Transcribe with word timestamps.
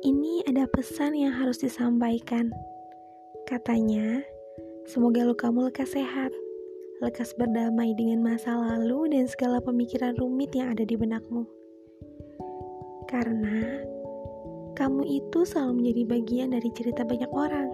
ini 0.00 0.40
ada 0.48 0.64
pesan 0.64 1.12
yang 1.12 1.32
harus 1.36 1.60
disampaikan. 1.60 2.48
Katanya, 3.44 4.24
semoga 4.88 5.28
lukamu 5.28 5.68
lekas 5.68 5.92
sehat, 5.92 6.32
lekas 7.04 7.36
berdamai 7.36 7.92
dengan 7.92 8.24
masa 8.24 8.56
lalu 8.56 9.12
dan 9.12 9.28
segala 9.28 9.60
pemikiran 9.60 10.16
rumit 10.16 10.56
yang 10.56 10.72
ada 10.72 10.88
di 10.88 10.96
benakmu. 10.96 11.44
Karena 13.12 13.84
kamu 14.78 15.04
itu 15.04 15.44
selalu 15.44 15.84
menjadi 15.84 16.02
bagian 16.08 16.48
dari 16.56 16.68
cerita 16.72 17.04
banyak 17.04 17.28
orang, 17.36 17.68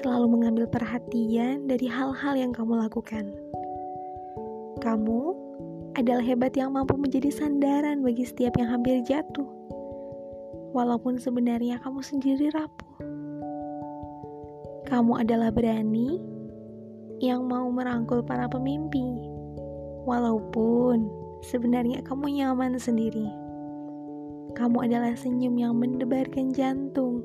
selalu 0.00 0.32
mengambil 0.32 0.64
perhatian 0.64 1.68
dari 1.68 1.92
hal-hal 1.92 2.40
yang 2.40 2.56
kamu 2.56 2.88
lakukan. 2.88 3.28
Kamu 4.80 5.20
adalah 5.92 6.24
hebat 6.24 6.56
yang 6.56 6.72
mampu 6.72 6.96
menjadi 6.96 7.28
sandaran 7.28 8.00
bagi 8.00 8.24
setiap 8.24 8.56
yang 8.56 8.70
hampir 8.70 9.02
jatuh 9.04 9.58
walaupun 10.72 11.16
sebenarnya 11.16 11.80
kamu 11.80 12.04
sendiri 12.04 12.52
rapuh. 12.52 12.94
Kamu 14.88 15.20
adalah 15.20 15.52
berani 15.52 16.16
yang 17.20 17.44
mau 17.44 17.68
merangkul 17.68 18.24
para 18.24 18.48
pemimpi, 18.48 19.04
walaupun 20.08 21.08
sebenarnya 21.44 22.00
kamu 22.04 22.40
nyaman 22.40 22.80
sendiri. 22.80 23.28
Kamu 24.56 24.88
adalah 24.88 25.12
senyum 25.12 25.60
yang 25.60 25.76
mendebarkan 25.76 26.56
jantung 26.56 27.22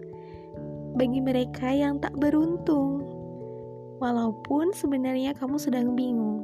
bagi 0.99 1.23
mereka 1.23 1.71
yang 1.71 1.97
tak 2.03 2.13
beruntung, 2.19 3.01
walaupun 4.03 4.75
sebenarnya 4.75 5.31
kamu 5.33 5.55
sedang 5.55 5.95
bingung. 5.95 6.43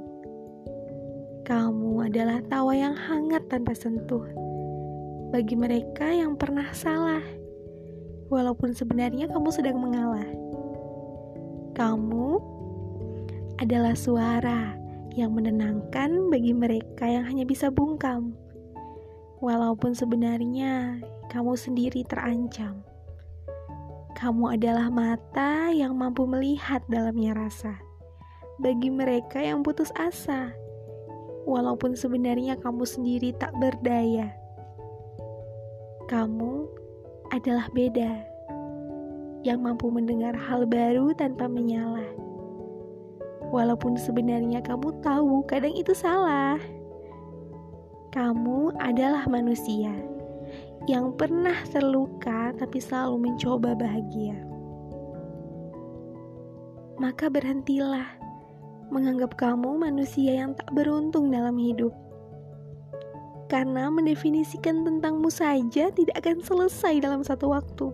Kamu 1.44 2.06
adalah 2.06 2.40
tawa 2.48 2.78
yang 2.78 2.94
hangat 2.94 3.50
tanpa 3.50 3.74
sentuh 3.74 4.49
bagi 5.30 5.54
mereka 5.54 6.10
yang 6.10 6.34
pernah 6.34 6.74
salah, 6.74 7.22
walaupun 8.34 8.74
sebenarnya 8.74 9.30
kamu 9.30 9.50
sedang 9.54 9.78
mengalah. 9.78 10.26
Kamu 11.78 12.42
adalah 13.62 13.94
suara 13.94 14.74
yang 15.14 15.38
menenangkan 15.38 16.34
bagi 16.34 16.50
mereka 16.58 17.06
yang 17.06 17.30
hanya 17.30 17.46
bisa 17.46 17.70
bungkam, 17.70 18.34
walaupun 19.38 19.94
sebenarnya 19.94 20.98
kamu 21.30 21.54
sendiri 21.54 22.02
terancam. 22.10 22.82
Kamu 24.18 24.58
adalah 24.58 24.90
mata 24.90 25.70
yang 25.70 25.94
mampu 25.94 26.26
melihat 26.26 26.82
dalamnya 26.90 27.38
rasa 27.38 27.78
bagi 28.60 28.92
mereka 28.92 29.40
yang 29.40 29.64
putus 29.64 29.94
asa, 29.96 30.52
walaupun 31.48 31.96
sebenarnya 31.96 32.60
kamu 32.60 32.84
sendiri 32.84 33.32
tak 33.38 33.56
berdaya 33.56 34.36
kamu 36.10 36.66
adalah 37.30 37.70
beda 37.70 38.26
yang 39.46 39.62
mampu 39.62 39.94
mendengar 39.94 40.34
hal 40.34 40.66
baru 40.66 41.14
tanpa 41.14 41.46
menyalah. 41.46 42.10
Walaupun 43.54 43.94
sebenarnya 43.94 44.66
kamu 44.66 44.90
tahu 45.06 45.46
kadang 45.46 45.70
itu 45.78 45.94
salah. 45.94 46.58
Kamu 48.10 48.74
adalah 48.82 49.30
manusia 49.30 49.94
yang 50.90 51.14
pernah 51.14 51.62
terluka 51.70 52.58
tapi 52.58 52.82
selalu 52.82 53.30
mencoba 53.30 53.78
bahagia. 53.78 54.34
Maka 56.98 57.30
berhentilah 57.30 58.18
menganggap 58.90 59.38
kamu 59.38 59.78
manusia 59.78 60.42
yang 60.42 60.58
tak 60.58 60.74
beruntung 60.74 61.30
dalam 61.30 61.54
hidup 61.62 61.94
karena 63.50 63.90
mendefinisikan 63.90 64.86
tentangmu 64.86 65.34
saja 65.34 65.90
tidak 65.90 66.16
akan 66.22 66.38
selesai 66.46 67.02
dalam 67.02 67.26
satu 67.26 67.50
waktu. 67.50 67.90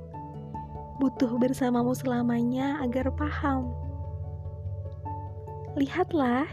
Butuh 1.00 1.32
bersamamu 1.40 1.96
selamanya 1.96 2.84
agar 2.84 3.08
paham. 3.16 3.72
Lihatlah, 5.80 6.48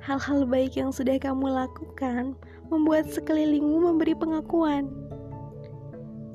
hal-hal 0.00 0.48
baik 0.48 0.80
yang 0.80 0.88
sudah 0.88 1.20
kamu 1.20 1.52
lakukan 1.52 2.32
membuat 2.72 3.12
sekelilingmu 3.12 3.92
memberi 3.92 4.16
pengakuan 4.16 4.88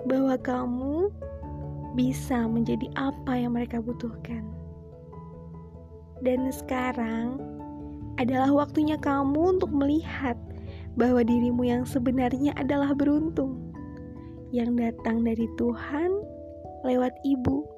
bahwa 0.05 0.37
kamu 0.37 1.09
bisa 1.97 2.45
menjadi 2.45 2.85
apa 2.93 3.33
yang 3.33 3.57
mereka 3.57 3.81
butuhkan. 3.81 4.45
Dan 6.21 6.53
sekarang 6.53 7.41
adalah 8.21 8.53
waktunya 8.53 8.95
kamu 9.01 9.57
untuk 9.57 9.73
melihat 9.73 10.37
bahwa 10.95 11.21
dirimu 11.23 11.67
yang 11.67 11.83
sebenarnya 11.83 12.55
adalah 12.55 12.95
beruntung, 12.95 13.71
yang 14.55 14.75
datang 14.79 15.23
dari 15.23 15.47
Tuhan 15.59 16.11
lewat 16.87 17.11
ibu 17.27 17.74